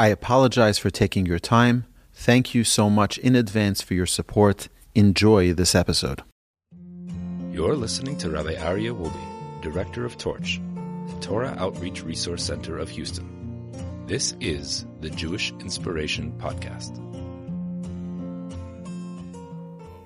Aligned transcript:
I 0.00 0.06
apologize 0.06 0.78
for 0.78 0.88
taking 0.88 1.26
your 1.26 1.38
time. 1.38 1.84
Thank 2.14 2.54
you 2.54 2.64
so 2.64 2.88
much 2.88 3.18
in 3.18 3.36
advance 3.36 3.82
for 3.82 3.92
your 3.92 4.06
support. 4.06 4.70
Enjoy 4.94 5.52
this 5.52 5.74
episode. 5.74 6.22
You're 7.52 7.76
listening 7.76 8.16
to 8.16 8.30
Rabbi 8.30 8.54
Aryeh 8.54 8.98
Wolbe, 8.98 9.60
Director 9.60 10.06
of 10.06 10.16
Torch, 10.16 10.58
the 11.06 11.20
Torah 11.20 11.54
Outreach 11.58 12.02
Resource 12.02 12.42
Center 12.42 12.78
of 12.78 12.88
Houston. 12.88 13.28
This 14.06 14.34
is 14.40 14.86
the 15.02 15.10
Jewish 15.10 15.52
Inspiration 15.60 16.32
Podcast. 16.38 16.96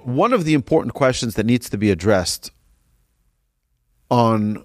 One 0.02 0.32
of 0.32 0.44
the 0.44 0.54
important 0.54 0.94
questions 0.94 1.36
that 1.36 1.46
needs 1.46 1.70
to 1.70 1.78
be 1.78 1.92
addressed 1.92 2.50
on 4.10 4.64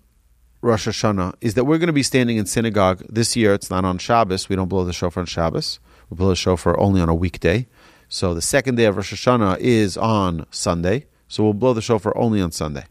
Rosh 0.61 0.87
Hashanah 0.87 1.35
is 1.41 1.53
that 1.53 1.65
we're 1.65 1.77
going 1.77 1.87
to 1.87 1.93
be 1.93 2.03
standing 2.03 2.37
in 2.37 2.45
synagogue 2.45 3.03
this 3.09 3.35
year. 3.35 3.53
It's 3.53 3.69
not 3.69 3.85
on 3.85 3.97
Shabbos. 3.97 4.49
We 4.49 4.55
don't 4.55 4.67
blow 4.67 4.83
the 4.83 4.93
shofar 4.93 5.21
on 5.21 5.27
Shabbos. 5.27 5.79
We 6.09 6.17
blow 6.17 6.29
the 6.29 6.35
shofar 6.35 6.77
only 6.79 6.99
on 6.99 7.09
a 7.09 7.15
weekday. 7.15 7.67
So 8.09 8.33
the 8.33 8.41
second 8.41 8.75
day 8.75 8.85
of 8.85 8.97
Rosh 8.97 9.13
Hashanah 9.13 9.59
is 9.59 9.95
on 9.95 10.45
Sunday. 10.51 11.05
So 11.27 11.43
we'll 11.43 11.53
blow 11.53 11.73
the 11.73 11.81
shofar 11.81 12.17
only 12.17 12.41
on 12.41 12.51
Sunday. 12.51 12.85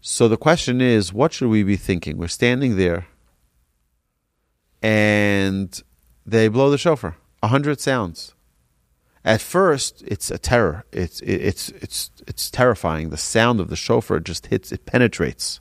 So 0.00 0.28
the 0.28 0.38
question 0.38 0.80
is, 0.80 1.12
what 1.12 1.32
should 1.32 1.48
we 1.48 1.62
be 1.62 1.76
thinking? 1.76 2.16
We're 2.16 2.28
standing 2.28 2.76
there, 2.76 3.06
and 4.80 5.82
they 6.24 6.48
blow 6.48 6.70
the 6.70 6.78
shofar. 6.78 7.16
A 7.42 7.48
hundred 7.48 7.80
sounds. 7.80 8.34
At 9.24 9.42
first, 9.42 10.02
it's 10.06 10.30
a 10.30 10.38
terror. 10.38 10.84
It's 10.92 11.20
it's 11.20 11.68
it's 11.70 12.10
it's 12.26 12.50
terrifying. 12.50 13.10
The 13.10 13.18
sound 13.18 13.60
of 13.60 13.68
the 13.68 13.76
shofar 13.76 14.18
just 14.20 14.46
hits. 14.46 14.72
It 14.72 14.86
penetrates. 14.86 15.60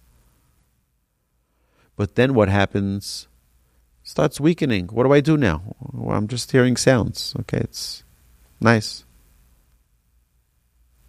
But 1.98 2.16
then 2.16 2.34
what 2.34 2.48
happens? 2.48 3.28
Starts 4.02 4.40
weakening. 4.40 4.88
What 4.88 5.04
do 5.04 5.12
I 5.12 5.20
do 5.20 5.36
now? 5.36 5.76
Well, 5.92 6.16
I'm 6.16 6.28
just 6.28 6.52
hearing 6.52 6.78
sounds. 6.78 7.36
Okay, 7.42 7.60
it's 7.60 8.04
nice. 8.62 9.04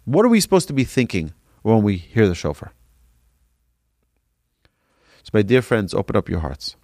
What 0.03 0.25
are 0.25 0.29
we 0.29 0.41
supposed 0.41 0.67
to 0.67 0.73
be 0.73 0.83
thinking 0.83 1.33
when 1.61 1.83
we 1.83 1.95
hear 1.95 2.27
the 2.27 2.35
shofar? 2.35 2.73
So, 5.23 5.29
my 5.33 5.41
dear 5.41 5.61
friends, 5.61 5.93
open 5.93 6.17
up 6.17 6.27
your 6.27 6.41
hearts. 6.41 6.75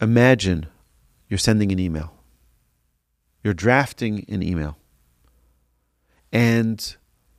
Imagine 0.00 0.66
you're 1.28 1.38
sending 1.38 1.72
an 1.72 1.78
email 1.78 2.17
you're 3.42 3.54
drafting 3.54 4.24
an 4.28 4.42
email 4.42 4.78
and 6.32 6.96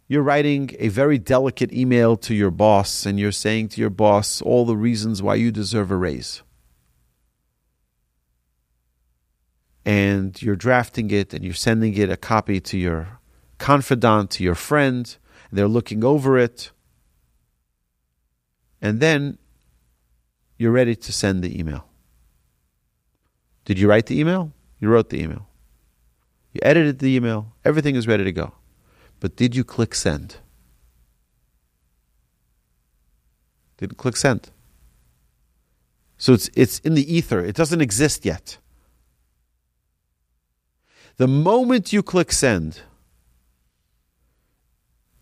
you're 0.08 0.24
writing 0.24 0.72
a 0.80 0.88
very 0.88 1.18
delicate 1.20 1.72
email 1.72 2.18
to 2.18 2.34
your 2.34 2.50
boss 2.50 3.06
and 3.06 3.20
you're 3.20 3.32
saying 3.32 3.70
to 3.70 3.82
your 3.82 3.92
boss 3.92 4.42
all 4.42 4.66
the 4.66 4.76
reasons 4.76 5.22
why 5.22 5.36
you 5.36 5.52
deserve 5.52 5.92
a 5.92 5.96
raise. 5.96 6.42
And 9.86 10.40
you're 10.42 10.56
drafting 10.56 11.12
it 11.12 11.34
and 11.34 11.44
you're 11.44 11.54
sending 11.54 11.96
it 11.96 12.10
a 12.10 12.18
copy 12.18 12.60
to 12.60 12.78
your 12.78 13.20
confidant, 13.60 14.32
to 14.32 14.44
your 14.44 14.56
friend, 14.56 15.16
they're 15.52 15.68
looking 15.68 16.04
over 16.04 16.38
it. 16.38 16.72
And 18.82 19.00
then 19.00 19.38
you're 20.58 20.72
ready 20.72 20.96
to 20.96 21.14
send 21.14 21.44
the 21.44 21.60
email. 21.60 21.86
Did 23.66 23.78
you 23.78 23.88
write 23.88 24.08
the 24.08 24.20
email? 24.20 24.54
You 24.80 24.90
wrote 24.90 25.10
the 25.10 25.22
email. 25.22 25.49
You 26.54 26.62
edited 26.64 27.00
the 27.00 27.16
email, 27.16 27.54
everything 27.64 27.96
is 27.96 28.08
ready 28.08 28.24
to 28.24 28.32
go. 28.32 28.54
But 29.20 29.36
did 29.36 29.56
you 29.56 29.64
click 29.64 29.94
send? 29.94 30.38
Didn't 33.78 33.98
click 33.98 34.18
send. 34.18 34.50
So 36.18 36.34
it's, 36.34 36.50
it's 36.54 36.80
in 36.80 36.96
the 36.96 37.14
ether, 37.14 37.40
it 37.40 37.56
doesn't 37.56 37.82
exist 37.82 38.26
yet. 38.26 38.58
The 41.18 41.28
moment 41.28 41.94
you 41.94 42.02
click 42.02 42.32
send 42.32 42.82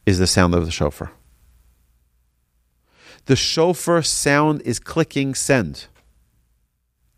is 0.05 0.19
the 0.19 0.27
sound 0.27 0.55
of 0.55 0.65
the 0.65 0.71
shofar. 0.71 1.11
The 3.25 3.35
shofar 3.35 4.01
sound 4.01 4.61
is 4.61 4.79
clicking 4.79 5.35
send. 5.35 5.87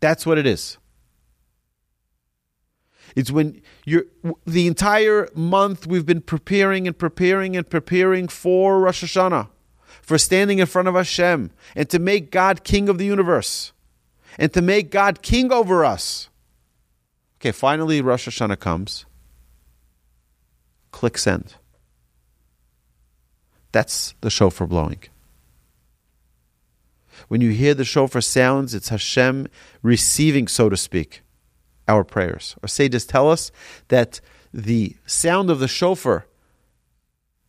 That's 0.00 0.26
what 0.26 0.38
it 0.38 0.46
is. 0.46 0.76
It's 3.16 3.30
when 3.30 3.60
you're 3.84 4.04
the 4.46 4.66
entire 4.66 5.28
month 5.34 5.86
we've 5.86 6.06
been 6.06 6.20
preparing 6.20 6.86
and 6.86 6.96
preparing 6.96 7.56
and 7.56 7.68
preparing 7.68 8.28
for 8.28 8.80
Rosh 8.80 9.04
Hashanah, 9.04 9.48
for 10.02 10.18
standing 10.18 10.58
in 10.58 10.66
front 10.66 10.88
of 10.88 10.94
Hashem 10.94 11.50
and 11.74 11.88
to 11.90 11.98
make 11.98 12.30
God 12.30 12.64
king 12.64 12.88
of 12.88 12.98
the 12.98 13.04
universe 13.04 13.72
and 14.38 14.52
to 14.52 14.62
make 14.62 14.90
God 14.90 15.22
king 15.22 15.52
over 15.52 15.84
us. 15.84 16.28
Okay, 17.38 17.52
finally 17.52 18.00
Rosh 18.00 18.28
Hashanah 18.28 18.60
comes. 18.60 19.06
Click 20.92 21.18
send. 21.18 21.54
That's 23.72 24.14
the 24.20 24.30
shofar 24.30 24.66
blowing. 24.66 25.00
When 27.28 27.40
you 27.40 27.50
hear 27.50 27.74
the 27.74 27.84
shofar 27.84 28.20
sounds, 28.20 28.74
it's 28.74 28.88
Hashem 28.88 29.46
receiving, 29.82 30.48
so 30.48 30.68
to 30.68 30.76
speak 30.76 31.22
our 31.90 32.04
prayers. 32.04 32.56
Our 32.62 32.68
sages 32.68 33.04
tell 33.04 33.30
us 33.30 33.50
that 33.88 34.20
the 34.52 34.96
sound 35.06 35.50
of 35.50 35.58
the 35.58 35.68
shofar 35.68 36.26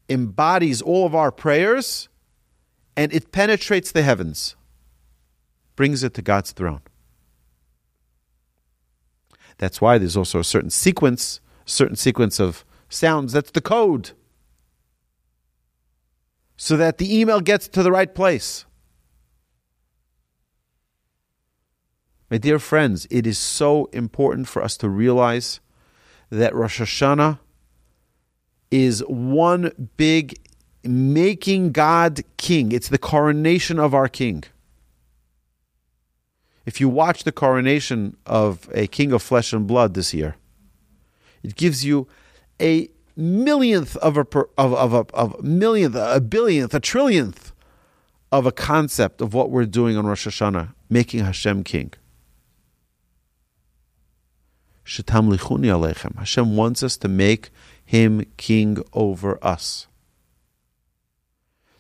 embodies 0.09 0.81
all 0.81 1.05
of 1.05 1.15
our 1.15 1.31
prayers 1.31 2.09
and 2.97 3.13
it 3.13 3.31
penetrates 3.31 3.91
the 3.91 4.01
heavens, 4.01 4.55
brings 5.75 6.03
it 6.03 6.13
to 6.15 6.21
God's 6.21 6.51
throne. 6.51 6.81
That's 9.57 9.79
why 9.79 9.97
there's 9.97 10.17
also 10.17 10.39
a 10.39 10.43
certain 10.43 10.69
sequence, 10.69 11.39
certain 11.65 11.95
sequence 11.95 12.39
of 12.39 12.65
sounds. 12.89 13.33
That's 13.33 13.51
the 13.51 13.61
code. 13.61 14.11
So 16.57 16.77
that 16.77 16.97
the 16.97 17.19
email 17.19 17.41
gets 17.41 17.67
to 17.69 17.83
the 17.83 17.91
right 17.91 18.13
place. 18.13 18.65
My 22.31 22.37
dear 22.37 22.59
friends, 22.59 23.07
it 23.11 23.27
is 23.27 23.37
so 23.37 23.89
important 23.91 24.47
for 24.47 24.63
us 24.63 24.77
to 24.77 24.87
realize 24.87 25.59
that 26.29 26.55
Rosh 26.55 26.79
Hashanah 26.79 27.39
is 28.71 29.03
one 29.05 29.89
big 29.97 30.39
making 30.81 31.73
God 31.73 32.21
king. 32.37 32.71
It's 32.71 32.87
the 32.87 32.97
coronation 32.97 33.79
of 33.79 33.93
our 33.93 34.07
king. 34.07 34.45
If 36.65 36.79
you 36.79 36.87
watch 36.87 37.25
the 37.25 37.33
coronation 37.33 38.15
of 38.25 38.69
a 38.73 38.87
king 38.87 39.11
of 39.11 39.21
flesh 39.21 39.51
and 39.51 39.67
blood 39.67 39.93
this 39.93 40.13
year, 40.13 40.37
it 41.43 41.55
gives 41.55 41.83
you 41.83 42.07
a 42.61 42.89
millionth 43.17 43.97
of 43.97 44.15
a 44.15 44.25
of 44.57 44.73
of 44.73 44.93
a, 44.93 45.05
of 45.13 45.43
millionth, 45.43 45.95
a 45.95 46.21
billionth, 46.21 46.73
a 46.73 46.79
trillionth 46.79 47.51
of 48.31 48.45
a 48.45 48.53
concept 48.53 49.19
of 49.19 49.33
what 49.33 49.49
we're 49.49 49.65
doing 49.65 49.97
on 49.97 50.05
Rosh 50.07 50.25
Hashanah, 50.25 50.73
making 50.89 51.25
Hashem 51.25 51.65
king. 51.65 51.91
Hashem 54.83 56.55
wants 56.55 56.83
us 56.83 56.97
to 56.97 57.07
make 57.07 57.49
him 57.85 58.25
king 58.37 58.77
over 58.93 59.37
us. 59.43 59.87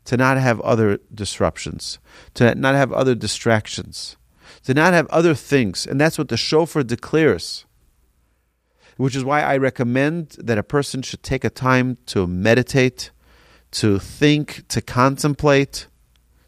To 0.05 0.17
not 0.17 0.37
have 0.37 0.59
other 0.61 0.99
disruptions, 1.13 1.99
to 2.33 2.55
not 2.55 2.75
have 2.75 2.91
other 2.91 3.15
distractions, 3.15 4.17
to 4.63 4.73
not 4.73 4.93
have 4.93 5.07
other 5.07 5.35
things. 5.35 5.85
And 5.85 6.01
that's 6.01 6.17
what 6.17 6.29
the 6.29 6.37
shofar 6.37 6.83
declares. 6.83 7.65
which 8.97 9.15
is 9.15 9.23
why 9.23 9.41
I 9.41 9.57
recommend 9.57 10.35
that 10.37 10.57
a 10.57 10.63
person 10.63 11.01
should 11.01 11.23
take 11.23 11.43
a 11.43 11.49
time 11.49 11.97
to 12.07 12.27
meditate, 12.27 13.11
to 13.71 13.97
think, 13.97 14.67
to 14.67 14.81
contemplate, 14.81 15.87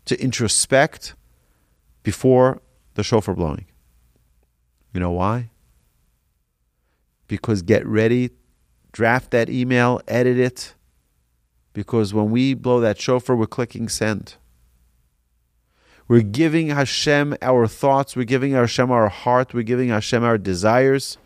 to 0.06 0.16
introspect 0.18 1.16
before 2.04 2.62
the 2.94 3.04
shofar 3.04 3.34
blowing. 3.34 3.66
You 4.94 5.00
know 5.00 5.12
why? 5.12 5.50
Because 7.34 7.64
get 7.64 7.84
ready, 7.88 8.30
draft 8.92 9.32
that 9.32 9.50
email, 9.50 10.00
edit 10.08 10.38
it, 10.38 10.76
because 11.74 12.14
when 12.14 12.30
we 12.30 12.54
blow 12.54 12.80
that 12.80 13.02
shofar, 13.02 13.36
we're 13.36 13.48
clicking 13.48 13.90
send. 13.90 14.36
We're 16.08 16.22
giving 16.22 16.68
Hashem 16.68 17.36
our 17.42 17.66
thoughts. 17.66 18.16
We're 18.16 18.26
giving 18.26 18.52
Hashem 18.52 18.92
our 18.92 19.10
heart. 19.10 19.52
We're 19.52 19.64
giving 19.64 19.90
Hashem 19.90 20.24
our 20.24 20.38
desires. 20.38 21.18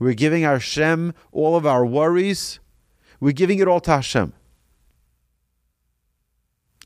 We're 0.00 0.14
giving 0.14 0.42
Hashem 0.42 1.14
all 1.30 1.54
of 1.54 1.64
our 1.64 1.86
worries. 1.86 2.58
We're 3.20 3.30
giving 3.30 3.60
it 3.60 3.68
all 3.68 3.78
to 3.82 3.92
Hashem. 3.92 4.32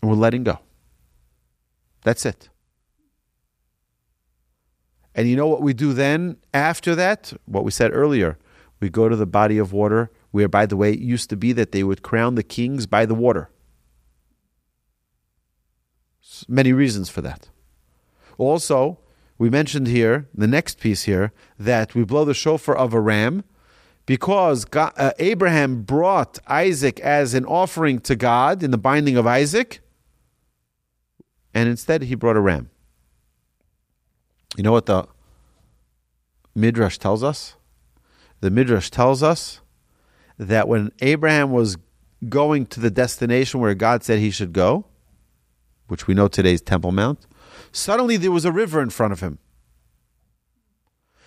And 0.02 0.10
we're 0.10 0.16
letting 0.18 0.44
go. 0.44 0.58
That's 2.02 2.26
it. 2.26 2.50
And 5.14 5.26
you 5.26 5.36
know 5.36 5.48
what 5.48 5.62
we 5.62 5.72
do 5.72 5.94
then 5.94 6.36
after 6.52 6.94
that? 6.96 7.32
What 7.46 7.64
we 7.64 7.70
said 7.70 7.92
earlier. 7.94 8.36
We 8.80 8.88
go 8.88 9.08
to 9.08 9.16
the 9.16 9.26
body 9.26 9.58
of 9.58 9.72
water 9.72 10.10
where, 10.30 10.48
by 10.48 10.66
the 10.66 10.76
way, 10.76 10.92
it 10.92 11.00
used 11.00 11.30
to 11.30 11.36
be 11.36 11.52
that 11.52 11.72
they 11.72 11.82
would 11.82 12.02
crown 12.02 12.34
the 12.34 12.42
kings 12.42 12.86
by 12.86 13.06
the 13.06 13.14
water. 13.14 13.50
Many 16.46 16.72
reasons 16.72 17.08
for 17.08 17.20
that. 17.22 17.48
Also, 18.36 18.98
we 19.38 19.50
mentioned 19.50 19.86
here, 19.88 20.28
the 20.34 20.46
next 20.46 20.78
piece 20.78 21.04
here, 21.04 21.32
that 21.58 21.94
we 21.94 22.04
blow 22.04 22.24
the 22.24 22.34
shofar 22.34 22.76
of 22.76 22.92
a 22.92 23.00
ram 23.00 23.44
because 24.08 24.64
God, 24.64 24.94
uh, 24.96 25.12
Abraham 25.18 25.82
brought 25.82 26.38
Isaac 26.46 26.98
as 27.00 27.34
an 27.34 27.44
offering 27.44 28.00
to 28.00 28.16
God 28.16 28.62
in 28.62 28.70
the 28.70 28.78
binding 28.78 29.18
of 29.18 29.26
Isaac, 29.26 29.80
and 31.52 31.68
instead 31.68 32.04
he 32.04 32.14
brought 32.14 32.36
a 32.36 32.40
ram. 32.40 32.70
You 34.56 34.62
know 34.62 34.72
what 34.72 34.86
the 34.86 35.06
Midrash 36.54 36.96
tells 36.96 37.22
us? 37.22 37.57
The 38.40 38.50
Midrash 38.50 38.90
tells 38.90 39.22
us 39.22 39.60
that 40.38 40.68
when 40.68 40.92
Abraham 41.00 41.50
was 41.50 41.76
going 42.28 42.66
to 42.66 42.80
the 42.80 42.90
destination 42.90 43.60
where 43.60 43.74
God 43.74 44.04
said 44.04 44.18
he 44.18 44.30
should 44.30 44.52
go, 44.52 44.86
which 45.88 46.06
we 46.06 46.14
know 46.14 46.28
today 46.28 46.52
is 46.52 46.62
Temple 46.62 46.92
Mount, 46.92 47.26
suddenly 47.72 48.16
there 48.16 48.30
was 48.30 48.44
a 48.44 48.52
river 48.52 48.80
in 48.80 48.90
front 48.90 49.12
of 49.12 49.20
him. 49.20 49.38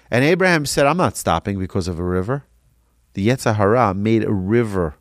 And 0.09 0.23
Abraham 0.23 0.65
said, 0.65 0.85
I'm 0.85 0.97
not 0.97 1.17
stopping 1.17 1.57
because 1.59 1.87
of 1.87 1.99
a 1.99 2.03
river. 2.03 2.45
The 3.13 3.27
Yetzer 3.27 3.55
Hara 3.55 3.93
made 3.93 4.23
a 4.23 4.33
river 4.33 4.95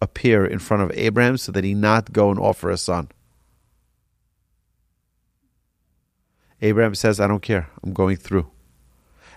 appear 0.00 0.44
in 0.44 0.58
front 0.58 0.82
of 0.82 0.92
Abraham 0.94 1.36
so 1.36 1.52
that 1.52 1.64
he 1.64 1.74
not 1.74 2.12
go 2.12 2.30
and 2.30 2.38
offer 2.38 2.70
a 2.70 2.76
son. 2.76 3.08
Abraham 6.62 6.94
says, 6.94 7.20
I 7.20 7.26
don't 7.26 7.42
care. 7.42 7.68
I'm 7.82 7.92
going 7.92 8.16
through. 8.16 8.50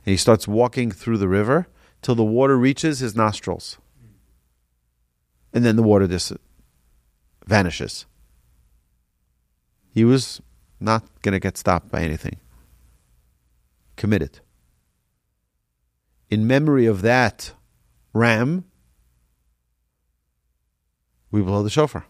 And 0.06 0.12
he 0.12 0.18
starts 0.18 0.48
walking 0.48 0.92
through 0.92 1.18
the 1.18 1.28
river 1.28 1.68
till 2.02 2.16
the 2.16 2.24
water 2.24 2.58
reaches 2.58 3.00
his 3.00 3.16
nostrils 3.16 3.78
and 5.54 5.66
then 5.66 5.76
the 5.76 5.84
water 5.84 6.08
dis- 6.08 6.34
vanishes. 7.46 8.06
He 9.92 10.06
was 10.06 10.42
not 10.80 11.04
going 11.22 11.34
to 11.34 11.40
get 11.40 11.58
stopped 11.58 11.90
by 11.90 12.02
anything. 12.02 12.38
Committed. 13.96 14.40
In 16.30 16.48
memory 16.48 16.86
of 16.86 17.02
that 17.02 17.54
ram, 18.14 18.66
we 21.32 21.42
blow 21.42 21.64
the 21.64 21.70
shofar, 21.70 22.06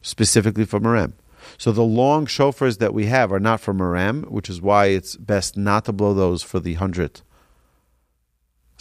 specifically 0.00 0.64
from 0.64 0.86
a 0.86 0.90
ram. 0.90 1.14
So 1.58 1.70
the 1.72 1.82
long 1.82 2.26
shofars 2.26 2.78
that 2.78 2.94
we 2.94 3.06
have 3.06 3.32
are 3.32 3.40
not 3.40 3.60
from 3.60 3.80
a 3.80 3.86
ram, 3.86 4.22
which 4.24 4.48
is 4.48 4.60
why 4.60 4.86
it's 4.86 5.16
best 5.16 5.56
not 5.56 5.84
to 5.84 5.92
blow 5.92 6.14
those 6.14 6.42
for 6.42 6.60
the 6.60 6.74
hundred 6.74 7.20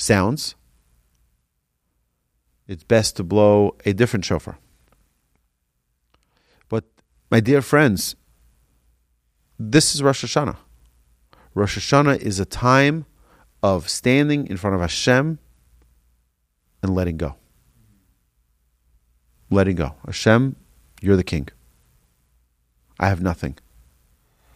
sounds 0.01 0.55
it's 2.71 2.85
best 2.85 3.17
to 3.17 3.23
blow 3.23 3.75
a 3.85 3.91
different 3.91 4.23
shofar. 4.23 4.57
But, 6.69 6.85
my 7.29 7.41
dear 7.41 7.61
friends, 7.61 8.15
this 9.59 9.93
is 9.93 10.01
Rosh 10.01 10.23
Hashanah. 10.23 10.55
Rosh 11.53 11.77
Hashanah 11.77 12.19
is 12.19 12.39
a 12.39 12.45
time 12.45 13.05
of 13.61 13.89
standing 13.89 14.47
in 14.47 14.55
front 14.55 14.75
of 14.75 14.81
Hashem 14.81 15.37
and 16.81 16.95
letting 16.95 17.17
go. 17.17 17.35
Letting 19.49 19.75
go. 19.75 19.95
Hashem, 20.05 20.55
you're 21.01 21.17
the 21.17 21.25
king. 21.25 21.49
I 23.01 23.09
have 23.09 23.21
nothing. 23.21 23.57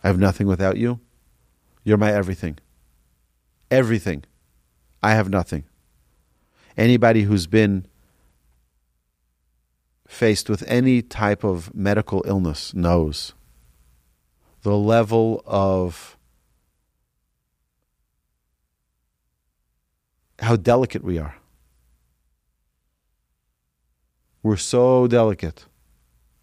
I 0.06 0.07
have 0.07 0.19
nothing 0.19 0.47
without 0.47 0.77
you. 0.77 1.01
You're 1.83 1.97
my 1.97 2.13
everything. 2.13 2.59
Everything. 3.69 4.24
I 5.06 5.13
have 5.13 5.30
nothing. 5.30 5.66
Anybody 6.75 7.22
who's 7.22 7.46
been 7.46 7.86
faced 10.07 10.50
with 10.50 10.63
any 10.68 11.04
type 11.04 11.44
of 11.44 11.75
medical 11.75 12.24
illness 12.25 12.74
knows 12.74 13.36
the 14.63 14.75
level 14.75 15.44
of 15.46 16.18
how 20.40 20.56
delicate 20.56 21.04
we 21.04 21.19
are. 21.19 21.36
We're 24.42 24.57
so 24.57 25.06
delicate. 25.06 25.68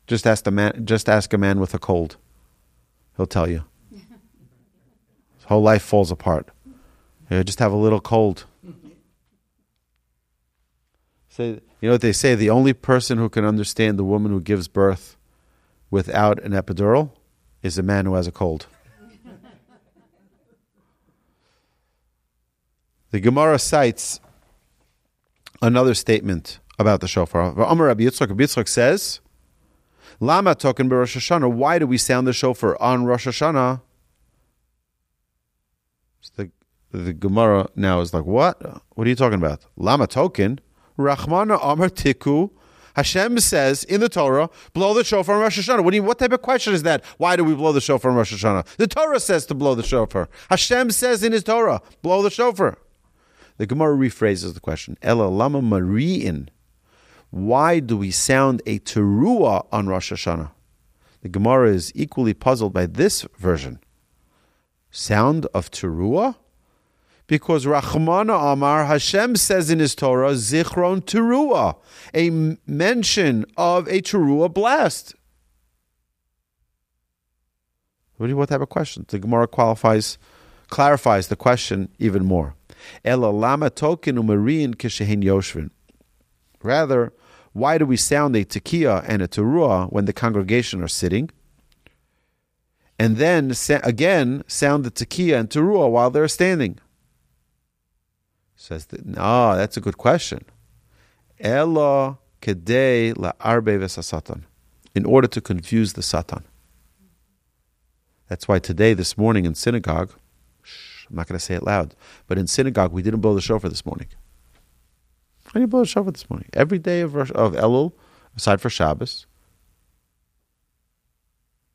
Just 0.07 0.25
ask 0.25 0.47
a 0.47 0.53
man. 0.53 0.87
Just 0.87 1.09
ask 1.09 1.33
a 1.33 1.39
man 1.39 1.59
with 1.59 1.75
a 1.75 1.81
cold. 1.81 2.17
He'll 3.17 3.27
tell 3.27 3.49
you. 3.51 3.65
His 3.91 5.47
whole 5.47 5.63
life 5.63 5.83
falls 5.83 6.13
apart. 6.13 6.49
You 7.29 7.43
just 7.43 7.59
have 7.59 7.73
a 7.73 7.77
little 7.77 8.01
cold. 8.01 8.45
Say, 11.33 11.63
you 11.81 11.89
know 11.89 11.93
what 11.93 12.03
they 12.03 12.13
say? 12.13 12.35
The 12.35 12.51
only 12.51 12.75
person 12.75 13.17
who 13.17 13.31
can 13.31 13.47
understand 13.47 13.99
the 13.99 14.05
woman 14.05 14.33
who 14.33 14.41
gives 14.41 14.69
birth 14.69 15.17
without 15.91 16.39
an 16.43 16.53
epidural 16.53 17.13
is 17.63 17.79
a 17.79 17.83
man 17.83 18.05
who 18.05 18.17
has 18.17 18.27
a 18.27 18.31
cold. 18.31 18.67
the 23.13 23.19
Gemara 23.19 23.59
cites 23.59 24.21
another 25.63 25.95
statement 25.95 26.61
about 26.79 27.01
the 27.01 27.09
shofar. 27.09 27.59
Amar 27.63 27.87
Rabbi 27.87 28.03
Yitzchak, 28.05 28.29
Rabbi 28.29 28.45
Yitzchak 28.45 28.69
says, 28.69 29.21
Lama 30.21 30.55
token 30.55 30.91
Rosh 30.91 31.17
Hashanah. 31.17 31.51
Why 31.51 31.79
do 31.79 31.87
we 31.87 31.97
sound 31.97 32.27
the 32.27 32.35
shofar 32.35 32.77
on 32.79 33.07
Rosh 33.07 33.27
Hashanah? 33.27 33.81
So 36.21 36.51
the, 36.91 36.99
the 36.99 37.15
Gemara 37.15 37.69
now 37.75 38.01
is 38.01 38.13
like, 38.13 38.27
what? 38.27 38.61
What 38.91 39.07
are 39.07 39.11
you 39.11 39.17
talking 39.17 39.39
about? 39.39 39.65
Lama 39.77 40.07
token? 40.07 40.61
Rachmana 40.99 41.59
Amar 41.63 41.89
Tiku. 41.89 42.51
Hashem 42.95 43.41
says 43.41 43.85
in 43.85 44.01
the 44.01 44.09
Torah, 44.09 44.51
blow 44.75 44.93
the 44.93 45.05
shofar 45.05 45.37
on 45.37 45.43
Rosh 45.43 45.59
Hashanah. 45.59 45.83
What, 45.83 45.95
you, 45.95 46.03
what, 46.03 46.19
type 46.19 46.33
of 46.33 46.43
question 46.43 46.75
is 46.75 46.83
that? 46.83 47.05
Why 47.17 47.37
do 47.37 47.45
we 47.45 47.55
blow 47.55 47.73
the 47.73 47.81
shofar 47.81 48.11
on 48.11 48.17
Rosh 48.19 48.35
Hashanah? 48.35 48.77
The 48.77 48.87
Torah 48.87 49.21
says 49.21 49.47
to 49.47 49.55
blow 49.55 49.75
the 49.75 49.83
shofar. 49.83 50.29
Hashem 50.51 50.91
says 50.91 51.23
in 51.23 51.33
his 51.33 51.43
Torah, 51.43 51.81
blow 52.03 52.23
the 52.23 52.31
shofar. 52.31 52.77
The 53.57 53.67
Gemara 53.67 53.97
rephrases 53.97 54.55
the 54.55 54.61
question. 54.61 54.99
Ela 55.03 55.25
lama 55.25 55.63
mari'in. 55.63 56.49
Why 57.31 57.81
do 57.81 57.97
we 57.97 58.11
sound 58.11 58.61
a 58.67 58.79
teruah 58.81 59.67
on 59.73 59.87
Rosh 59.87 60.13
Hashanah? 60.13 60.51
The 61.23 61.29
Gemara 61.29 61.71
is 61.71 61.93
equally 61.95 62.35
puzzled 62.35 62.73
by 62.73 62.87
this 62.87 63.27
version. 63.39 63.81
Sound 64.91 65.47
of 65.55 65.71
teruah? 65.71 66.37
Because 67.27 67.65
Rachmana 67.65 68.53
Amar 68.53 68.87
Hashem 68.87 69.37
says 69.37 69.71
in 69.71 69.79
His 69.79 69.95
Torah 69.95 70.33
Zichron 70.33 71.01
Teruah, 71.01 71.77
a 72.15 72.31
mention 72.67 73.45
of 73.57 73.87
a 73.89 74.03
Teruah 74.03 74.53
blast. 74.53 75.15
What, 78.17 78.27
do 78.27 78.31
you, 78.31 78.37
what 78.37 78.51
type 78.51 78.61
of 78.61 78.69
question? 78.69 79.05
The 79.09 79.19
Gemara 79.19 79.49
qualifies, 79.49 80.19
clarifies 80.69 81.29
the 81.29 81.37
question 81.37 81.89
even 81.99 82.25
more. 82.25 82.55
Ela 83.05 83.31
lama 83.31 83.71
umarin 83.71 84.75
kishehin 84.75 85.25
yoshvin. 85.25 85.71
Rather, 86.63 87.13
why 87.53 87.79
do 87.79 87.87
we 87.87 87.97
sound 87.97 88.37
a 88.37 88.45
tekiah 88.45 89.05
and 89.07 89.23
a 89.23 89.29
teruah 89.29 89.93
when 89.93 90.05
the 90.05 90.13
congregation 90.13 90.83
are 90.83 90.89
sitting? 90.89 91.31
And 92.99 93.17
then 93.17 93.53
again 93.83 94.45
sound 94.47 94.85
the 94.85 94.91
tekiah 94.91 95.41
and 95.41 95.51
teruah 95.51 95.91
while 95.91 96.11
they're 96.11 96.29
standing. 96.29 96.79
Says 98.63 98.87
that, 98.87 99.01
ah, 99.19 99.55
no, 99.55 99.57
that's 99.57 99.77
a 99.77 99.81
good 99.81 99.99
question. 99.99 100.45
Elo 101.41 102.21
kedei 102.41 103.13
la'arbe 103.13 103.77
v'sasatan. 103.77 104.45
In 104.95 105.05
order 105.05 105.27
to 105.27 105.41
confuse 105.41 105.95
the 105.95 106.03
Satan. 106.03 106.45
That's 108.29 108.47
why 108.47 108.61
today, 108.61 108.95
this 108.95 109.19
morning 109.19 109.47
in 109.47 109.57
synagogue, 109.57 110.13
shh, 110.63 111.07
I'm 111.11 111.17
not 111.17 111.27
going 111.27 111.41
to 111.41 111.45
say 111.45 111.55
it 111.55 111.65
loud, 111.65 111.97
but 112.29 112.39
in 112.39 112.47
synagogue, 112.47 112.93
we 112.93 113.03
didn't 113.03 113.21
blow 113.21 113.35
the 113.35 113.41
shofar 113.41 113.69
this 113.69 113.85
morning. 113.85 114.07
I 115.49 115.59
didn't 115.59 115.71
blow 115.71 115.81
the 115.81 115.87
shofar 115.87 116.13
this 116.13 116.31
morning. 116.31 116.49
Every 116.53 116.79
day 116.79 117.01
of, 117.01 117.17
of 117.17 117.55
Elul, 117.55 117.95
aside 118.37 118.61
for 118.61 118.71
Shabbos, 118.71 119.27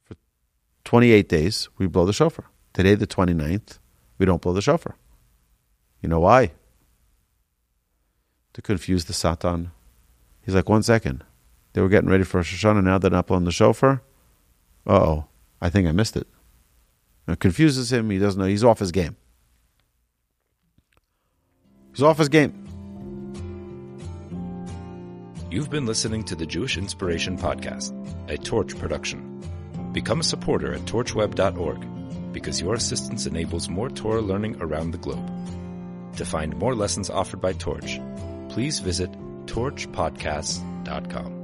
for 0.06 0.15
28 0.86 1.27
days, 1.27 1.67
we 1.77 1.88
blow 1.88 2.06
the 2.06 2.13
shofar. 2.13 2.46
Today, 2.72 2.96
the 2.96 3.08
29th, 3.08 3.79
we 4.17 4.25
don't 4.25 4.41
blow 4.41 4.53
the 4.53 4.62
shofar. 4.62 4.96
You 6.01 6.08
know 6.08 6.22
why? 6.22 6.51
To 8.58 8.62
confuse 8.64 9.06
the 9.06 9.14
Satan. 9.14 9.70
He's 10.42 10.56
like, 10.56 10.68
one 10.68 10.82
second. 10.82 11.24
They 11.74 11.82
were 11.82 11.90
getting 11.90 12.10
ready 12.10 12.24
for 12.24 12.38
Rosh 12.38 12.66
Hashanah, 12.66 12.84
now 12.84 12.98
they're 12.98 13.12
not 13.12 13.28
blowing 13.28 13.44
the 13.44 13.52
shofar. 13.52 14.02
Uh 14.88 14.94
oh, 14.94 15.26
I 15.62 15.70
think 15.70 15.88
I 15.88 15.92
missed 15.92 16.18
it. 16.18 16.26
It 17.28 17.40
confuses 17.40 17.94
him. 17.94 18.10
He 18.10 18.18
doesn't 18.18 18.42
know. 18.42 18.48
He's 18.48 18.64
off 18.64 18.80
his 18.80 18.92
game. 18.92 19.16
He's 21.92 22.02
off 22.02 22.18
his 22.18 22.30
game. 22.30 22.64
You've 25.52 25.70
been 25.70 25.86
listening 25.86 26.24
to 26.24 26.34
the 26.34 26.48
Jewish 26.48 26.80
Inspiration 26.80 27.38
Podcast, 27.38 27.94
a 28.28 28.40
Torch 28.40 28.76
production. 28.76 29.40
Become 29.94 30.22
a 30.22 30.24
supporter 30.24 30.74
at 30.74 30.82
torchweb.org 30.82 32.34
because 32.34 32.60
your 32.60 32.74
assistance 32.74 33.28
enables 33.28 33.70
more 33.70 33.92
Torah 33.92 34.22
learning 34.22 34.58
around 34.62 34.90
the 34.90 34.98
globe. 34.98 35.30
To 36.16 36.26
find 36.26 36.58
more 36.58 36.74
lessons 36.74 37.12
offered 37.12 37.40
by 37.40 37.54
Torch, 37.54 38.00
please 38.58 38.80
visit 38.80 39.12
torchpodcasts.com. 39.46 41.37